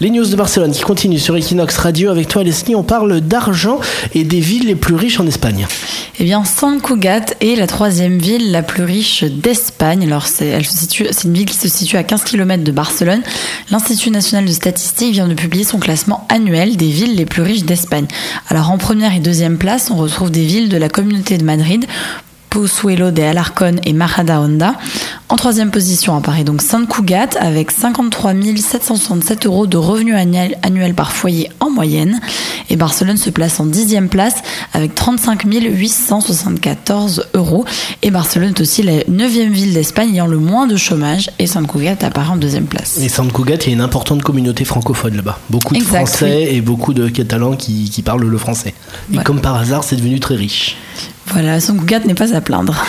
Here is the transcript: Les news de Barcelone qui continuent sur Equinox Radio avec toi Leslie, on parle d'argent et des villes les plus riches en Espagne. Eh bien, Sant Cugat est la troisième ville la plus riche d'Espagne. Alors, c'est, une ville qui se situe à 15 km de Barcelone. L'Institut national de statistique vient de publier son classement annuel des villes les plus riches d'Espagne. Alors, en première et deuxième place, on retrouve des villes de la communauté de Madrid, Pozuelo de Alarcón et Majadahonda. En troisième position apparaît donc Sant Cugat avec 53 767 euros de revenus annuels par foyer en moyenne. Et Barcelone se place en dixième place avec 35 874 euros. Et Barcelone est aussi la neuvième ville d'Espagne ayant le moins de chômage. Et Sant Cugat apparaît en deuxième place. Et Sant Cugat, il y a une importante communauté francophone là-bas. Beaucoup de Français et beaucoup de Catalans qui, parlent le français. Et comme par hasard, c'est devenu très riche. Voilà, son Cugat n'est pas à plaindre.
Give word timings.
Les 0.00 0.10
news 0.10 0.26
de 0.26 0.34
Barcelone 0.34 0.72
qui 0.72 0.82
continuent 0.82 1.20
sur 1.20 1.36
Equinox 1.36 1.76
Radio 1.78 2.10
avec 2.10 2.26
toi 2.26 2.42
Leslie, 2.42 2.74
on 2.74 2.82
parle 2.82 3.20
d'argent 3.20 3.78
et 4.12 4.24
des 4.24 4.40
villes 4.40 4.66
les 4.66 4.74
plus 4.74 4.96
riches 4.96 5.20
en 5.20 5.26
Espagne. 5.28 5.68
Eh 6.18 6.24
bien, 6.24 6.44
Sant 6.44 6.80
Cugat 6.80 7.26
est 7.40 7.54
la 7.54 7.68
troisième 7.68 8.18
ville 8.18 8.50
la 8.50 8.62
plus 8.64 8.82
riche 8.82 9.22
d'Espagne. 9.22 10.02
Alors, 10.02 10.26
c'est, 10.26 10.58
une 11.24 11.34
ville 11.34 11.44
qui 11.44 11.56
se 11.56 11.68
situe 11.68 11.96
à 11.96 12.02
15 12.02 12.24
km 12.24 12.64
de 12.64 12.72
Barcelone. 12.72 13.22
L'Institut 13.70 14.10
national 14.10 14.46
de 14.46 14.52
statistique 14.52 15.12
vient 15.12 15.28
de 15.28 15.34
publier 15.34 15.62
son 15.62 15.78
classement 15.78 16.26
annuel 16.28 16.76
des 16.76 16.88
villes 16.88 17.14
les 17.14 17.24
plus 17.24 17.42
riches 17.42 17.62
d'Espagne. 17.62 18.08
Alors, 18.48 18.72
en 18.72 18.78
première 18.78 19.14
et 19.14 19.20
deuxième 19.20 19.58
place, 19.58 19.92
on 19.92 19.96
retrouve 19.96 20.32
des 20.32 20.44
villes 20.44 20.70
de 20.70 20.76
la 20.76 20.88
communauté 20.88 21.38
de 21.38 21.44
Madrid, 21.44 21.86
Pozuelo 22.50 23.12
de 23.12 23.22
Alarcón 23.22 23.76
et 23.84 23.92
Majadahonda. 23.92 24.74
En 25.30 25.36
troisième 25.36 25.70
position 25.70 26.14
apparaît 26.16 26.44
donc 26.44 26.60
Sant 26.60 26.84
Cugat 26.84 27.30
avec 27.40 27.70
53 27.70 28.34
767 28.56 29.46
euros 29.46 29.66
de 29.66 29.78
revenus 29.78 30.14
annuels 30.14 30.94
par 30.94 31.12
foyer 31.12 31.48
en 31.60 31.70
moyenne. 31.70 32.20
Et 32.68 32.76
Barcelone 32.76 33.16
se 33.16 33.30
place 33.30 33.58
en 33.58 33.64
dixième 33.64 34.08
place 34.08 34.36
avec 34.74 34.94
35 34.94 35.44
874 35.44 37.28
euros. 37.34 37.64
Et 38.02 38.10
Barcelone 38.10 38.50
est 38.50 38.60
aussi 38.60 38.82
la 38.82 39.02
neuvième 39.08 39.52
ville 39.52 39.72
d'Espagne 39.72 40.10
ayant 40.10 40.26
le 40.26 40.38
moins 40.38 40.66
de 40.66 40.76
chômage. 40.76 41.30
Et 41.38 41.46
Sant 41.46 41.64
Cugat 41.64 41.96
apparaît 42.02 42.32
en 42.32 42.36
deuxième 42.36 42.66
place. 42.66 42.98
Et 42.98 43.08
Sant 43.08 43.28
Cugat, 43.28 43.56
il 43.62 43.68
y 43.68 43.70
a 43.70 43.72
une 43.72 43.80
importante 43.80 44.22
communauté 44.22 44.66
francophone 44.66 45.16
là-bas. 45.16 45.38
Beaucoup 45.48 45.74
de 45.74 45.82
Français 45.82 46.54
et 46.54 46.60
beaucoup 46.60 46.92
de 46.92 47.08
Catalans 47.08 47.56
qui, 47.56 48.02
parlent 48.04 48.26
le 48.26 48.38
français. 48.38 48.74
Et 49.12 49.18
comme 49.18 49.40
par 49.40 49.56
hasard, 49.56 49.84
c'est 49.84 49.96
devenu 49.96 50.20
très 50.20 50.34
riche. 50.36 50.76
Voilà, 51.28 51.60
son 51.60 51.76
Cugat 51.78 52.00
n'est 52.00 52.14
pas 52.14 52.34
à 52.34 52.42
plaindre. 52.42 52.84